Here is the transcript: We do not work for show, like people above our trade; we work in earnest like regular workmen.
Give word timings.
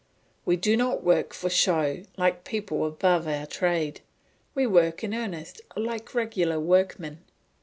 We 0.45 0.55
do 0.55 0.75
not 0.75 1.03
work 1.03 1.31
for 1.31 1.47
show, 1.47 2.05
like 2.17 2.43
people 2.43 2.87
above 2.87 3.27
our 3.27 3.45
trade; 3.45 4.01
we 4.55 4.65
work 4.65 5.03
in 5.03 5.13
earnest 5.13 5.61
like 5.77 6.15
regular 6.15 6.59
workmen. 6.59 7.19